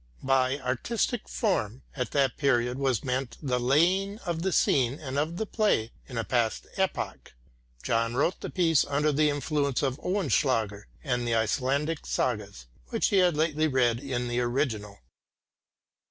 [0.23, 5.45] By "artistic form" at that period was meant the laying of the scene of the
[5.45, 7.33] play in a past epoch.
[7.83, 13.17] John wrote the piece under the influence of Oehlenschläger and the Icelandic sagas which he
[13.17, 14.97] had lately read in the original.